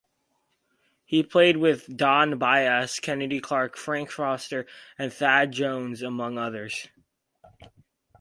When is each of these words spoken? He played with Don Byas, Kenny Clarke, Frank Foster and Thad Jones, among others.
He 1.05 1.21
played 1.21 1.57
with 1.57 1.95
Don 1.95 2.39
Byas, 2.39 2.99
Kenny 2.99 3.39
Clarke, 3.39 3.77
Frank 3.77 4.09
Foster 4.09 4.65
and 4.97 5.13
Thad 5.13 5.51
Jones, 5.51 6.01
among 6.01 6.39
others. 6.39 6.87